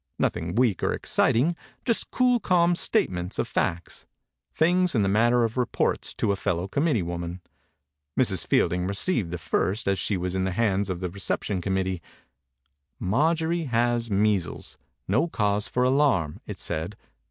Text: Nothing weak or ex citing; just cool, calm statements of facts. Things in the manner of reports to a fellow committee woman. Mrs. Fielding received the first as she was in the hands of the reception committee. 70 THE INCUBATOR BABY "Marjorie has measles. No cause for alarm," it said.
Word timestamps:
Nothing 0.17 0.55
weak 0.55 0.81
or 0.81 0.95
ex 0.95 1.11
citing; 1.11 1.55
just 1.85 2.09
cool, 2.09 2.39
calm 2.39 2.73
statements 2.75 3.37
of 3.37 3.47
facts. 3.47 4.07
Things 4.55 4.95
in 4.95 5.03
the 5.03 5.07
manner 5.07 5.43
of 5.43 5.57
reports 5.57 6.15
to 6.15 6.31
a 6.31 6.35
fellow 6.35 6.67
committee 6.67 7.03
woman. 7.03 7.39
Mrs. 8.19 8.43
Fielding 8.43 8.87
received 8.87 9.29
the 9.29 9.37
first 9.37 9.87
as 9.87 9.99
she 9.99 10.17
was 10.17 10.33
in 10.33 10.43
the 10.43 10.53
hands 10.53 10.89
of 10.89 11.01
the 11.01 11.09
reception 11.11 11.61
committee. 11.61 12.01
70 12.99 12.99
THE 12.99 13.05
INCUBATOR 13.05 13.05
BABY 13.05 13.09
"Marjorie 13.11 13.63
has 13.65 14.09
measles. 14.09 14.77
No 15.07 15.27
cause 15.27 15.67
for 15.67 15.83
alarm," 15.83 16.39
it 16.47 16.57
said. 16.57 16.95